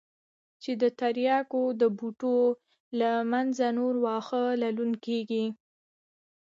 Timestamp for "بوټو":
1.97-2.39